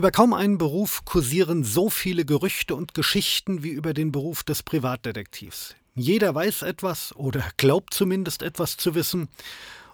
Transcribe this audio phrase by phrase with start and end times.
[0.00, 4.62] Über kaum einen Beruf kursieren so viele Gerüchte und Geschichten wie über den Beruf des
[4.62, 5.74] Privatdetektivs.
[5.94, 9.28] Jeder weiß etwas oder glaubt zumindest etwas zu wissen.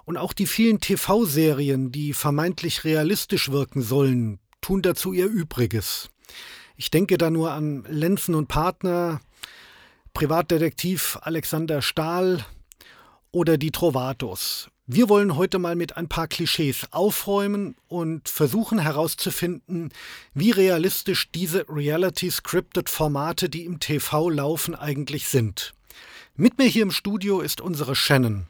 [0.04, 6.08] Und auch die vielen TV-Serien, die vermeintlich realistisch wirken sollen, tun dazu ihr Übriges.
[6.76, 9.20] Ich denke da nur an Lenzen und Partner,
[10.14, 12.46] Privatdetektiv Alexander Stahl
[13.32, 14.68] oder die Trovatos.
[14.88, 19.90] Wir wollen heute mal mit ein paar Klischees aufräumen und versuchen herauszufinden,
[20.32, 25.74] wie realistisch diese Reality-Scripted-Formate, die im TV laufen, eigentlich sind.
[26.36, 28.46] Mit mir hier im Studio ist unsere Shannon.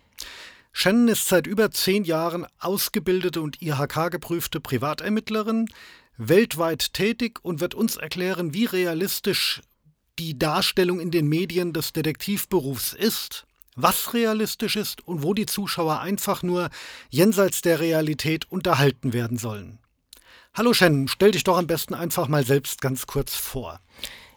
[0.73, 5.71] Shannon ist seit über zehn Jahren ausgebildete und IHK-geprüfte Privatermittlerin,
[6.19, 9.63] weltweit tätig und wird uns erklären, wie realistisch
[10.19, 16.01] die Darstellung in den Medien des Detektivberufs ist was realistisch ist und wo die Zuschauer
[16.01, 16.71] einfach nur
[17.11, 19.79] jenseits der Realität unterhalten werden sollen.
[20.55, 23.79] Hallo Shannon, stell dich doch am besten einfach mal selbst ganz kurz vor.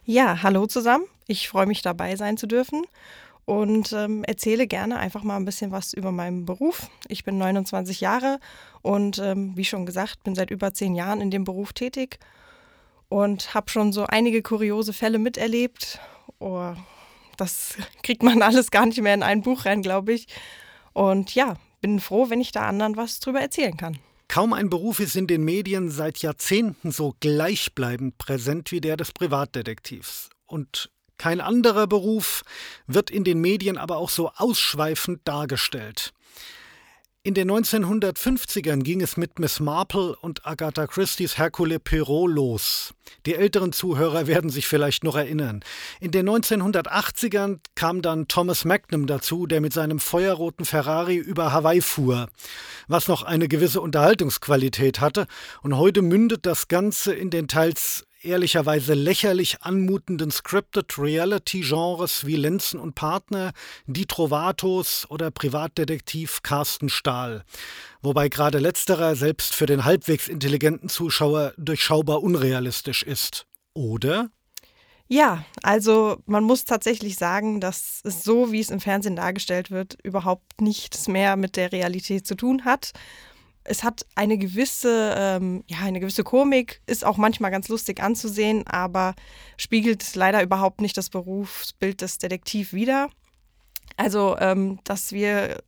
[0.03, 1.05] Ja, hallo zusammen.
[1.27, 2.83] Ich freue mich dabei sein zu dürfen
[3.45, 6.89] und ähm, erzähle gerne einfach mal ein bisschen was über meinen Beruf.
[7.07, 8.39] Ich bin 29 Jahre
[8.81, 12.19] und ähm, wie schon gesagt, bin seit über zehn Jahren in dem Beruf tätig
[13.07, 15.99] und habe schon so einige kuriose Fälle miterlebt.
[16.39, 16.73] Oh,
[17.39, 20.27] das kriegt man alles gar nicht mehr in ein Buch rein, glaube ich.
[20.93, 23.97] Und ja, bin froh, wenn ich da anderen was drüber erzählen kann.
[24.27, 29.11] Kaum ein Beruf ist in den Medien seit Jahrzehnten so gleichbleibend präsent wie der des
[29.11, 30.29] Privatdetektivs.
[30.45, 32.43] Und kein anderer Beruf
[32.85, 36.13] wird in den Medien aber auch so ausschweifend dargestellt.
[37.21, 42.93] In den 1950ern ging es mit Miss Marple und Agatha Christie's Hercule Poirot los.
[43.25, 45.59] Die älteren Zuhörer werden sich vielleicht noch erinnern.
[45.99, 51.81] In den 1980ern kam dann Thomas Magnum dazu, der mit seinem feuerroten Ferrari über Hawaii
[51.81, 52.29] fuhr,
[52.87, 55.27] was noch eine gewisse Unterhaltungsqualität hatte,
[55.61, 62.35] und heute mündet das Ganze in den teils ehrlicherweise lächerlich anmutenden Scripted Reality Genres wie
[62.35, 63.51] Lenzen und Partner,
[63.87, 67.43] Die Trovatos oder Privatdetektiv Carsten Stahl.
[68.01, 73.45] Wobei gerade letzterer selbst für den halbwegs intelligenten Zuschauer durchschaubar unrealistisch ist.
[73.73, 74.29] Oder?
[75.07, 79.97] Ja, also man muss tatsächlich sagen, dass es so, wie es im Fernsehen dargestellt wird,
[80.03, 82.91] überhaupt nichts mehr mit der Realität zu tun hat
[83.69, 88.65] es hat eine gewisse, ähm, ja, eine gewisse Komik, ist auch manchmal ganz lustig anzusehen,
[88.65, 89.13] aber
[89.57, 93.09] spiegelt leider überhaupt nicht das Berufsbild des Detektiv wider.
[93.95, 95.61] Also, ähm, dass wir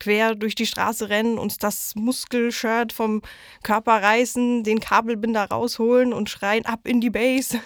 [0.00, 3.22] quer durch die Straße rennen, uns das Muskelshirt vom
[3.62, 7.60] Körper reißen, den Kabelbinder rausholen und schreien ab in die Base.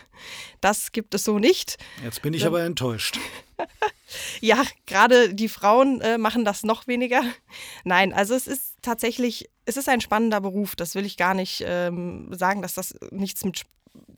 [0.60, 1.76] Das gibt es so nicht.
[2.02, 3.18] Jetzt bin ich aber enttäuscht.
[4.40, 7.22] ja, gerade die Frauen äh, machen das noch weniger.
[7.84, 10.76] Nein, also es ist tatsächlich, es ist ein spannender Beruf.
[10.76, 13.62] Das will ich gar nicht ähm, sagen, dass das nichts mit,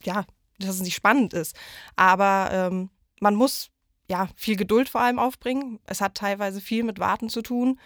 [0.03, 0.25] ja,
[0.59, 1.57] dass es nicht spannend ist.
[1.97, 2.91] Aber ähm,
[3.21, 3.71] man muss
[4.09, 5.81] ja viel Geduld vor allem aufbringen.
[5.87, 7.79] Es hat teilweise viel mit Warten zu tun.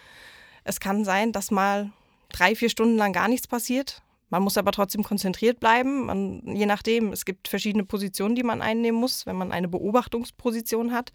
[0.63, 1.91] Es kann sein, dass mal
[2.29, 4.01] drei, vier Stunden lang gar nichts passiert.
[4.29, 6.05] Man muss aber trotzdem konzentriert bleiben.
[6.05, 9.25] Man, je nachdem, es gibt verschiedene Positionen, die man einnehmen muss.
[9.25, 11.11] Wenn man eine Beobachtungsposition hat,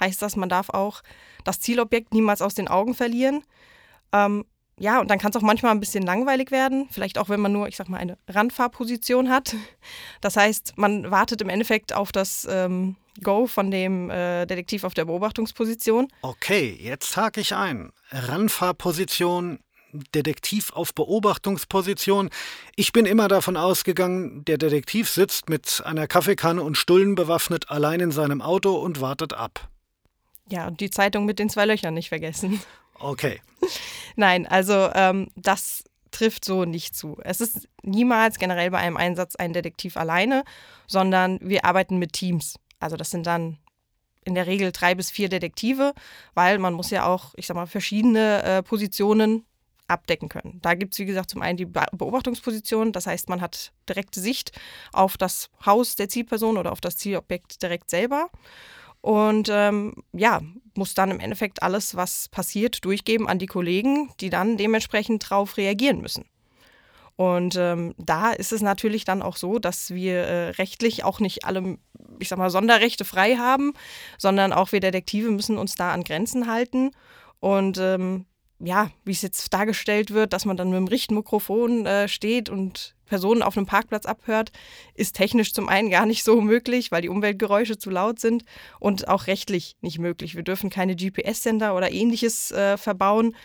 [0.00, 1.02] heißt das, man darf auch
[1.44, 3.44] das Zielobjekt niemals aus den Augen verlieren.
[4.12, 4.46] Ähm,
[4.78, 6.88] ja, und dann kann es auch manchmal ein bisschen langweilig werden.
[6.90, 9.54] Vielleicht auch, wenn man nur, ich sag mal, eine Randfahrposition hat.
[10.20, 14.94] Das heißt, man wartet im Endeffekt auf das ähm, Go von dem äh, Detektiv auf
[14.94, 16.08] der Beobachtungsposition.
[16.22, 17.92] Okay, jetzt hake ich ein.
[18.10, 19.58] Randfahrposition
[20.14, 22.30] Detektiv auf Beobachtungsposition.
[22.74, 28.00] Ich bin immer davon ausgegangen, der Detektiv sitzt mit einer Kaffeekanne und Stullen bewaffnet allein
[28.00, 29.68] in seinem Auto und wartet ab.
[30.50, 32.60] Ja, und die Zeitung mit den zwei Löchern nicht vergessen.
[32.98, 33.40] Okay.
[34.16, 37.18] Nein, also ähm, das trifft so nicht zu.
[37.22, 40.44] Es ist niemals generell bei einem Einsatz ein Detektiv alleine,
[40.86, 42.56] sondern wir arbeiten mit Teams.
[42.84, 43.56] Also das sind dann
[44.24, 45.94] in der Regel drei bis vier Detektive,
[46.34, 49.46] weil man muss ja auch, ich sag mal, verschiedene äh, Positionen
[49.88, 50.60] abdecken können.
[50.60, 54.52] Da gibt es, wie gesagt, zum einen die Beobachtungsposition, das heißt, man hat direkte Sicht
[54.92, 58.28] auf das Haus der Zielperson oder auf das Zielobjekt direkt selber.
[59.00, 60.42] Und ähm, ja,
[60.74, 65.56] muss dann im Endeffekt alles, was passiert, durchgeben an die Kollegen, die dann dementsprechend darauf
[65.56, 66.24] reagieren müssen.
[67.16, 71.44] Und ähm, da ist es natürlich dann auch so, dass wir äh, rechtlich auch nicht
[71.44, 71.78] alle,
[72.18, 73.72] ich sag mal, Sonderrechte frei haben,
[74.18, 76.90] sondern auch wir Detektive müssen uns da an Grenzen halten.
[77.38, 78.26] Und ähm,
[78.58, 82.94] ja, wie es jetzt dargestellt wird, dass man dann mit dem Richtmikrofon äh, steht und
[83.06, 84.50] Personen auf einem Parkplatz abhört,
[84.94, 88.44] ist technisch zum einen gar nicht so möglich, weil die Umweltgeräusche zu laut sind
[88.80, 90.34] und auch rechtlich nicht möglich.
[90.34, 93.36] Wir dürfen keine GPS-Sender oder ähnliches äh, verbauen.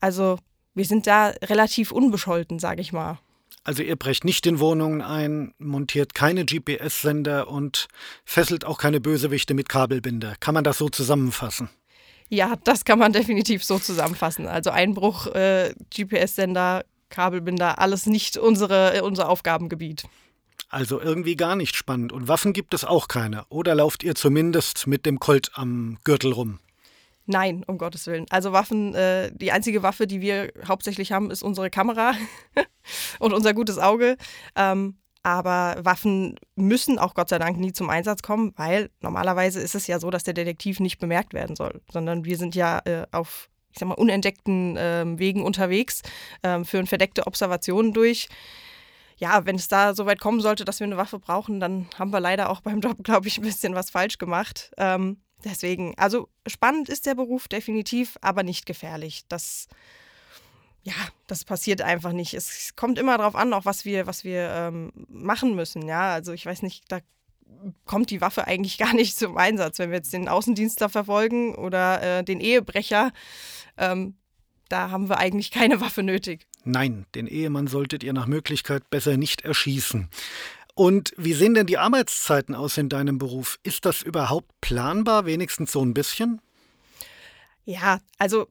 [0.00, 0.38] Also
[0.78, 3.18] wir sind da relativ unbescholten, sage ich mal.
[3.64, 7.88] Also ihr brecht nicht in Wohnungen ein, montiert keine GPS-Sender und
[8.24, 10.36] fesselt auch keine Bösewichte mit Kabelbinder.
[10.40, 11.68] Kann man das so zusammenfassen?
[12.30, 14.46] Ja, das kann man definitiv so zusammenfassen.
[14.46, 20.04] Also Einbruch, äh, GPS-Sender, Kabelbinder, alles nicht unsere, unser Aufgabengebiet.
[20.70, 22.12] Also irgendwie gar nicht spannend.
[22.12, 23.44] Und Waffen gibt es auch keine.
[23.48, 26.58] Oder lauft ihr zumindest mit dem Colt am Gürtel rum?
[27.30, 28.24] Nein, um Gottes Willen.
[28.30, 32.14] Also Waffen, äh, die einzige Waffe, die wir hauptsächlich haben, ist unsere Kamera
[33.20, 34.16] und unser gutes Auge.
[34.56, 39.74] Ähm, aber Waffen müssen auch Gott sei Dank nie zum Einsatz kommen, weil normalerweise ist
[39.74, 43.04] es ja so, dass der Detektiv nicht bemerkt werden soll, sondern wir sind ja äh,
[43.12, 46.00] auf, ich sag mal, unentdeckten äh, Wegen unterwegs,
[46.40, 48.30] äh, führen verdeckte Observationen durch.
[49.18, 52.10] Ja, wenn es da so weit kommen sollte, dass wir eine Waffe brauchen, dann haben
[52.10, 54.70] wir leider auch beim Job, glaube ich, ein bisschen was falsch gemacht.
[54.78, 59.24] Ähm, Deswegen, also spannend ist der Beruf definitiv, aber nicht gefährlich.
[59.28, 59.68] Das,
[60.82, 60.94] ja,
[61.26, 62.34] das passiert einfach nicht.
[62.34, 65.86] Es kommt immer darauf an, auch was wir, was wir ähm, machen müssen.
[65.86, 67.00] Ja, also ich weiß nicht, da
[67.84, 72.02] kommt die Waffe eigentlich gar nicht zum Einsatz, wenn wir jetzt den Außendienstler verfolgen oder
[72.02, 73.12] äh, den Ehebrecher.
[73.76, 74.14] Ähm,
[74.68, 76.46] da haben wir eigentlich keine Waffe nötig.
[76.64, 80.08] Nein, den Ehemann solltet ihr nach Möglichkeit besser nicht erschießen.
[80.78, 83.58] Und wie sehen denn die Arbeitszeiten aus in deinem Beruf?
[83.64, 86.40] Ist das überhaupt planbar, wenigstens so ein bisschen?
[87.64, 88.46] Ja, also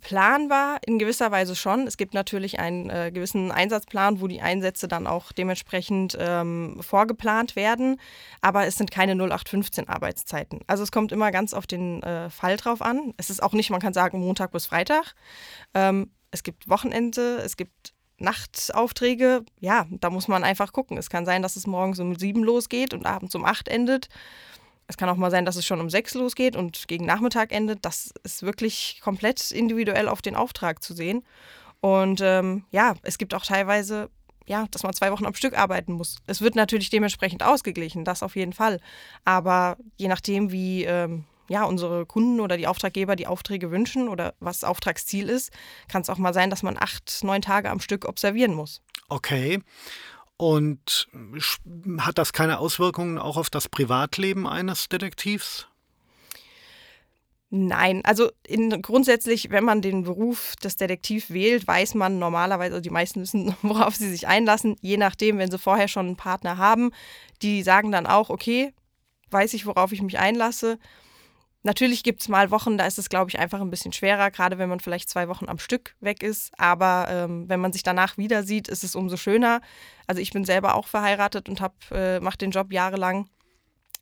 [0.00, 1.88] planbar in gewisser Weise schon.
[1.88, 7.56] Es gibt natürlich einen äh, gewissen Einsatzplan, wo die Einsätze dann auch dementsprechend ähm, vorgeplant
[7.56, 8.00] werden.
[8.40, 10.60] Aber es sind keine 0815 Arbeitszeiten.
[10.68, 13.12] Also es kommt immer ganz auf den äh, Fall drauf an.
[13.16, 15.16] Es ist auch nicht, man kann sagen, Montag bis Freitag.
[15.74, 17.91] Ähm, es gibt Wochenende, es gibt
[18.22, 20.96] Nachtaufträge, ja, da muss man einfach gucken.
[20.96, 24.08] Es kann sein, dass es morgens um sieben losgeht und abends um acht endet.
[24.88, 27.84] Es kann auch mal sein, dass es schon um sechs losgeht und gegen Nachmittag endet.
[27.84, 31.24] Das ist wirklich komplett individuell auf den Auftrag zu sehen.
[31.80, 34.10] Und ähm, ja, es gibt auch teilweise,
[34.46, 36.16] ja, dass man zwei Wochen am Stück arbeiten muss.
[36.26, 38.80] Es wird natürlich dementsprechend ausgeglichen, das auf jeden Fall.
[39.24, 44.34] Aber je nachdem, wie ähm, ja, unsere Kunden oder die Auftraggeber die Aufträge wünschen oder
[44.40, 45.50] was Auftragsziel ist,
[45.88, 48.80] kann es auch mal sein, dass man acht, neun Tage am Stück observieren muss.
[49.08, 49.60] Okay.
[50.36, 51.08] Und
[51.98, 55.68] hat das keine Auswirkungen auch auf das Privatleben eines Detektivs?
[57.54, 62.80] Nein, also in, grundsätzlich, wenn man den Beruf des Detektivs wählt, weiß man normalerweise, also
[62.80, 66.56] die meisten wissen, worauf sie sich einlassen, je nachdem, wenn sie vorher schon einen Partner
[66.56, 66.92] haben,
[67.42, 68.72] die sagen dann auch, okay,
[69.30, 70.78] weiß ich, worauf ich mich einlasse.
[71.64, 74.58] Natürlich gibt es mal Wochen, da ist es, glaube ich, einfach ein bisschen schwerer, gerade
[74.58, 76.52] wenn man vielleicht zwei Wochen am Stück weg ist.
[76.58, 79.60] Aber ähm, wenn man sich danach wieder sieht, ist es umso schöner.
[80.08, 81.62] Also ich bin selber auch verheiratet und
[81.92, 83.28] äh, mache den Job jahrelang.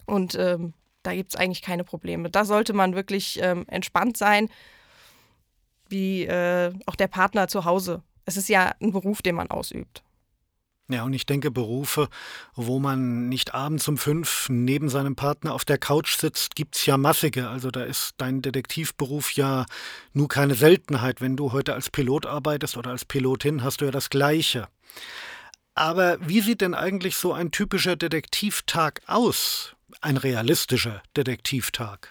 [0.06, 0.72] Und ähm,
[1.02, 2.30] da gibt es eigentlich keine Probleme.
[2.30, 4.48] Da sollte man wirklich ähm, entspannt sein,
[5.88, 8.02] wie äh, auch der Partner zu Hause.
[8.24, 10.02] Es ist ja ein Beruf, den man ausübt.
[10.90, 12.08] Ja, und ich denke, Berufe,
[12.54, 16.84] wo man nicht abends um fünf neben seinem Partner auf der Couch sitzt, gibt es
[16.84, 17.48] ja massige.
[17.48, 19.66] Also da ist dein Detektivberuf ja
[20.12, 21.20] nur keine Seltenheit.
[21.20, 24.66] Wenn du heute als Pilot arbeitest oder als Pilotin, hast du ja das Gleiche.
[25.76, 29.76] Aber wie sieht denn eigentlich so ein typischer Detektivtag aus?
[30.00, 32.08] Ein realistischer Detektivtag?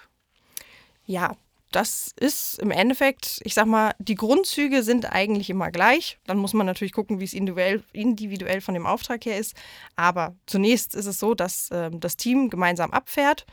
[1.05, 1.35] Ja,
[1.71, 6.17] das ist im Endeffekt, ich sag mal, die Grundzüge sind eigentlich immer gleich.
[6.25, 9.55] Dann muss man natürlich gucken, wie es individuell, individuell von dem Auftrag her ist.
[9.95, 13.45] Aber zunächst ist es so, dass ähm, das Team gemeinsam abfährt.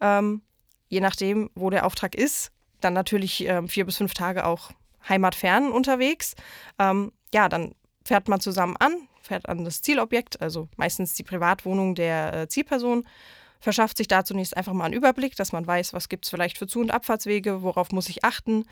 [0.00, 0.42] Ähm,
[0.88, 2.50] je nachdem, wo der Auftrag ist,
[2.80, 4.72] dann natürlich ähm, vier bis fünf Tage auch
[5.08, 6.34] heimatfern unterwegs.
[6.78, 11.94] Ähm, ja, dann fährt man zusammen an, fährt an das Zielobjekt, also meistens die Privatwohnung
[11.94, 13.04] der äh, Zielperson
[13.62, 16.58] verschafft sich da zunächst einfach mal einen Überblick, dass man weiß, was gibt es vielleicht
[16.58, 18.64] für Zu- und Abfahrtswege, worauf muss ich achten.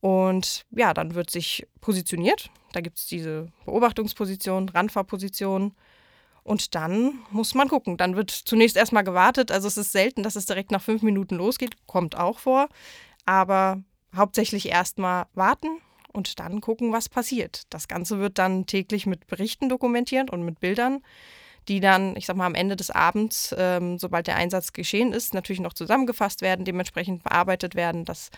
[0.00, 2.50] Und ja, dann wird sich positioniert.
[2.72, 5.72] Da gibt es diese Beobachtungsposition, Randfahrposition.
[6.42, 7.96] Und dann muss man gucken.
[7.96, 9.52] Dann wird zunächst erstmal gewartet.
[9.52, 11.86] Also es ist selten, dass es direkt nach fünf Minuten losgeht.
[11.86, 12.68] Kommt auch vor.
[13.24, 13.82] Aber
[14.14, 15.78] hauptsächlich erstmal warten
[16.12, 17.62] und dann gucken, was passiert.
[17.70, 21.02] Das Ganze wird dann täglich mit Berichten dokumentiert und mit Bildern
[21.68, 25.34] die dann, ich sag mal, am Ende des Abends, ähm, sobald der Einsatz geschehen ist,
[25.34, 28.30] natürlich noch zusammengefasst werden, dementsprechend bearbeitet werden, dass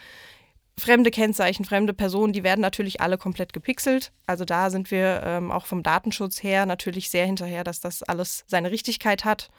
[0.78, 4.12] fremde Kennzeichen, fremde Personen, die werden natürlich alle komplett gepixelt.
[4.26, 8.44] Also da sind wir ähm, auch vom Datenschutz her natürlich sehr hinterher, dass das alles
[8.46, 9.50] seine Richtigkeit hat.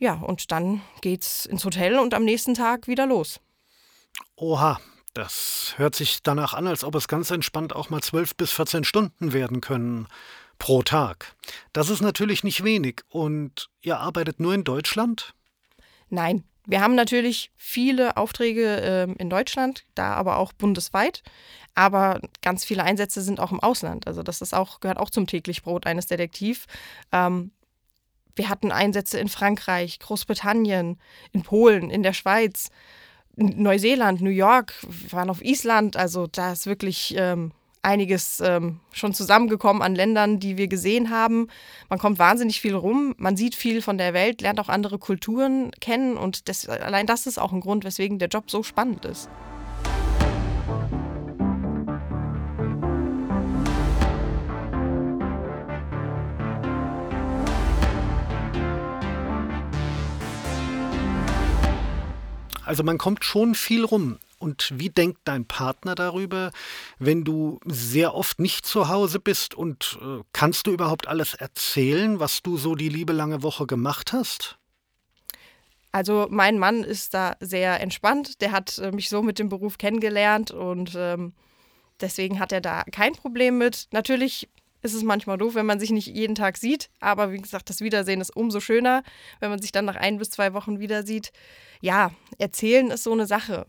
[0.00, 3.40] Ja, und dann geht's ins Hotel und am nächsten Tag wieder los.
[4.36, 4.80] Oha,
[5.14, 8.82] das hört sich danach an, als ob es ganz entspannt auch mal 12 bis 14
[8.82, 10.08] Stunden werden können
[10.58, 11.34] pro Tag.
[11.72, 13.02] Das ist natürlich nicht wenig.
[13.08, 15.34] Und ihr arbeitet nur in Deutschland?
[16.10, 21.22] Nein, Wir haben natürlich viele Aufträge äh, in Deutschland, da aber auch bundesweit.
[21.74, 24.06] Aber ganz viele Einsätze sind auch im Ausland.
[24.06, 26.64] Also das ist auch, gehört auch zum täglich Brot eines Detektivs.
[27.12, 27.50] Ähm,
[28.36, 30.98] wir hatten Einsätze in Frankreich, Großbritannien,
[31.32, 32.70] in Polen, in der Schweiz,
[33.36, 35.96] Neuseeland, New York, wir waren auf Island.
[35.96, 37.52] Also da ist wirklich ähm,
[37.84, 41.48] einiges ähm, schon zusammengekommen an Ländern, die wir gesehen haben.
[41.88, 45.70] Man kommt wahnsinnig viel rum, man sieht viel von der Welt, lernt auch andere Kulturen
[45.80, 49.28] kennen und das, allein das ist auch ein Grund, weswegen der Job so spannend ist.
[62.64, 64.18] Also man kommt schon viel rum.
[64.44, 66.50] Und wie denkt dein Partner darüber,
[66.98, 69.54] wenn du sehr oft nicht zu Hause bist?
[69.54, 74.12] Und äh, kannst du überhaupt alles erzählen, was du so die liebe lange Woche gemacht
[74.12, 74.58] hast?
[75.92, 78.42] Also mein Mann ist da sehr entspannt.
[78.42, 81.32] Der hat äh, mich so mit dem Beruf kennengelernt und ähm,
[82.02, 83.88] deswegen hat er da kein Problem mit.
[83.92, 84.50] Natürlich
[84.82, 86.90] ist es manchmal doof, wenn man sich nicht jeden Tag sieht.
[87.00, 89.04] Aber wie gesagt, das Wiedersehen ist umso schöner,
[89.40, 91.32] wenn man sich dann nach ein bis zwei Wochen wieder sieht.
[91.80, 93.64] Ja, erzählen ist so eine Sache.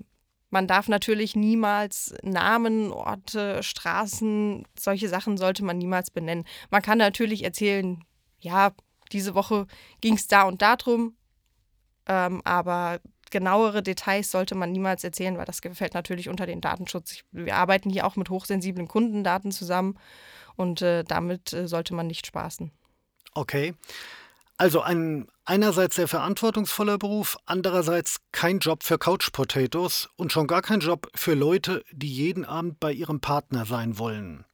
[0.55, 6.45] Man darf natürlich niemals Namen, Orte, Straßen, solche Sachen sollte man niemals benennen.
[6.69, 8.01] Man kann natürlich erzählen,
[8.39, 8.71] ja,
[9.11, 9.67] diese Woche
[9.99, 11.17] ging es da und da drum,
[12.07, 17.25] ähm, aber genauere Details sollte man niemals erzählen, weil das gefällt natürlich unter den Datenschutz.
[17.33, 19.99] Wir arbeiten hier auch mit hochsensiblen Kundendaten zusammen
[20.55, 22.71] und äh, damit äh, sollte man nicht spaßen.
[23.33, 23.73] Okay.
[24.57, 30.61] Also ein einerseits sehr verantwortungsvoller Beruf, andererseits kein Job für Couch Potatoes und schon gar
[30.61, 34.45] kein Job für Leute, die jeden Abend bei ihrem Partner sein wollen.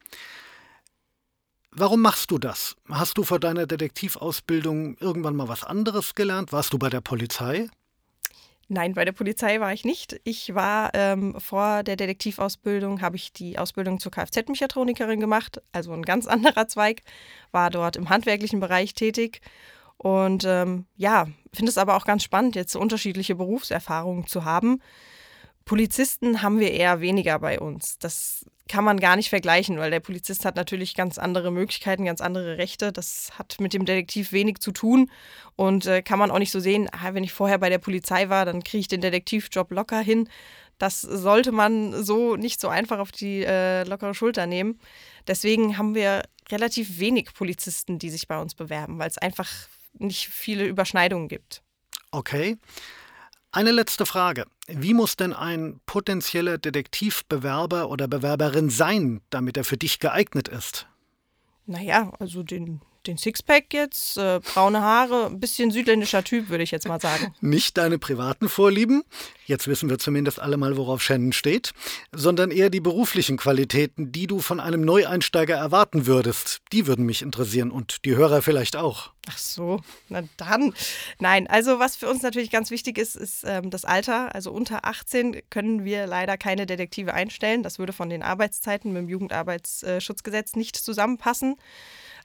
[1.72, 2.76] Warum machst du das?
[2.90, 6.52] Hast du vor deiner Detektivausbildung irgendwann mal was anderes gelernt?
[6.52, 7.70] Warst du bei der Polizei?
[8.68, 10.20] Nein, bei der Polizei war ich nicht.
[10.24, 16.04] Ich war ähm, vor der Detektivausbildung, habe ich die Ausbildung zur Kfz-Mechatronikerin gemacht, also ein
[16.04, 17.04] ganz anderer Zweig,
[17.52, 19.42] war dort im handwerklichen Bereich tätig
[20.02, 24.82] und ähm, ja, finde es aber auch ganz spannend, jetzt unterschiedliche Berufserfahrungen zu haben.
[25.64, 28.00] Polizisten haben wir eher weniger bei uns.
[28.00, 32.20] Das kann man gar nicht vergleichen, weil der Polizist hat natürlich ganz andere Möglichkeiten, ganz
[32.20, 32.92] andere Rechte.
[32.92, 35.12] Das hat mit dem Detektiv wenig zu tun
[35.56, 38.28] und äh, kann man auch nicht so sehen, ah, wenn ich vorher bei der Polizei
[38.28, 40.28] war, dann kriege ich den Detektivjob locker hin.
[40.80, 44.80] Das sollte man so nicht so einfach auf die äh, lockere Schulter nehmen.
[45.28, 49.48] Deswegen haben wir relativ wenig Polizisten, die sich bei uns bewerben, weil es einfach
[49.94, 51.64] nicht viele Überschneidungen gibt.
[52.12, 52.58] Okay.
[53.52, 54.46] Eine letzte Frage.
[54.68, 60.88] Wie muss denn ein potenzieller Detektivbewerber oder Bewerberin sein, damit er für dich geeignet ist?
[61.66, 66.72] Naja, also den den Sixpack jetzt, äh, braune Haare, ein bisschen südländischer Typ, würde ich
[66.72, 67.34] jetzt mal sagen.
[67.42, 69.04] Nicht deine privaten Vorlieben,
[69.46, 71.72] jetzt wissen wir zumindest alle mal, worauf Shannon steht,
[72.12, 76.60] sondern eher die beruflichen Qualitäten, die du von einem Neueinsteiger erwarten würdest.
[76.72, 79.12] Die würden mich interessieren und die Hörer vielleicht auch.
[79.30, 80.74] Ach so, na dann.
[81.20, 84.34] Nein, also was für uns natürlich ganz wichtig ist, ist ähm, das Alter.
[84.34, 87.62] Also unter 18 können wir leider keine Detektive einstellen.
[87.62, 91.58] Das würde von den Arbeitszeiten mit dem Jugendarbeitsschutzgesetz nicht zusammenpassen.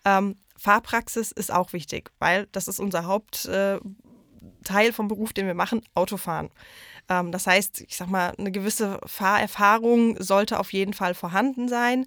[0.07, 3.81] Ähm, Fahrpraxis ist auch wichtig, weil das ist unser Hauptteil
[4.93, 6.51] vom Beruf, den wir machen, Autofahren.
[7.09, 12.07] Ähm, das heißt, ich sag mal, eine gewisse Fahrerfahrung sollte auf jeden Fall vorhanden sein.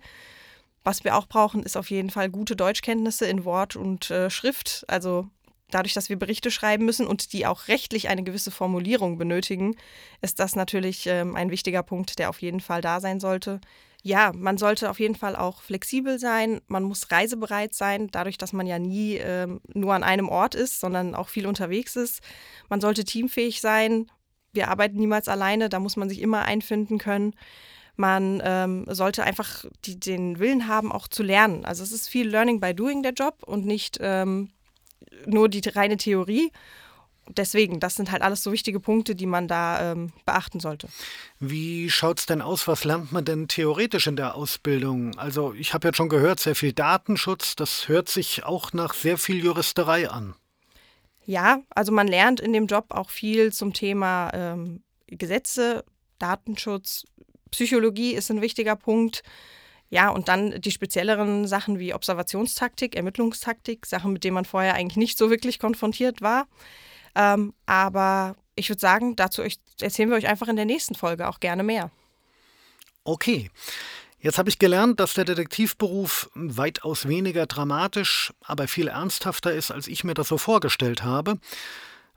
[0.84, 4.86] Was wir auch brauchen, ist auf jeden Fall gute Deutschkenntnisse in Wort und äh, Schrift.
[4.88, 5.28] Also
[5.72, 9.76] dadurch, dass wir Berichte schreiben müssen und die auch rechtlich eine gewisse Formulierung benötigen,
[10.22, 13.60] ist das natürlich ähm, ein wichtiger Punkt, der auf jeden Fall da sein sollte
[14.02, 16.62] ja, man sollte auf jeden Fall auch flexibel sein.
[16.68, 20.80] Man muss reisebereit sein, dadurch, dass man ja nie ähm, nur an einem Ort ist,
[20.80, 22.22] sondern auch viel unterwegs ist.
[22.70, 24.10] Man sollte teamfähig sein.
[24.54, 27.36] Wir arbeiten niemals alleine, da muss man sich immer einfinden können.
[27.98, 31.66] Man ähm, sollte einfach die, den Willen haben, auch zu lernen.
[31.66, 34.50] Also es ist viel Learning by Doing der Job und nicht ähm,
[35.26, 36.52] nur die reine Theorie
[37.38, 40.88] deswegen, das sind halt alles so wichtige Punkte, die man da ähm, beachten sollte.
[41.40, 42.68] Wie schaut es denn aus?
[42.68, 45.18] Was lernt man denn theoretisch in der Ausbildung?
[45.18, 49.18] Also ich habe ja schon gehört, sehr viel Datenschutz, das hört sich auch nach sehr
[49.18, 50.36] viel Juristerei an.
[51.26, 55.84] Ja, also man lernt in dem Job auch viel zum Thema ähm, Gesetze,
[56.18, 57.06] Datenschutz,
[57.52, 59.24] Psychologie ist ein wichtiger Punkt.
[59.90, 64.98] Ja, und dann die spezielleren Sachen wie Observationstaktik, Ermittlungstaktik, Sachen, mit denen man vorher eigentlich
[64.98, 66.48] nicht so wirklich konfrontiert war.
[67.16, 69.42] Ähm, aber ich würde sagen, dazu
[69.82, 71.90] erzählen wir euch einfach in der nächsten Folge auch gerne mehr.
[73.04, 73.50] Okay.
[74.22, 79.88] Jetzt habe ich gelernt, dass der Detektivberuf weitaus weniger dramatisch, aber viel ernsthafter ist, als
[79.88, 81.40] ich mir das so vorgestellt habe.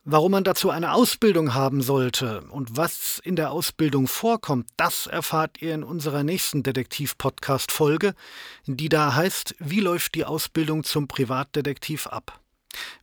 [0.05, 5.63] Warum man dazu eine Ausbildung haben sollte und was in der Ausbildung vorkommt, das erfahrt
[5.63, 8.15] ihr in unserer nächsten Detektiv-Podcast-Folge,
[8.67, 12.41] die da heißt, wie läuft die Ausbildung zum Privatdetektiv ab?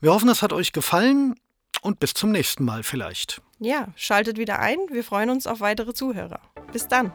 [0.01, 1.35] Wir hoffen, es hat euch gefallen
[1.81, 3.41] und bis zum nächsten Mal vielleicht.
[3.59, 4.77] Ja, schaltet wieder ein.
[4.91, 6.41] Wir freuen uns auf weitere Zuhörer.
[6.73, 7.13] Bis dann.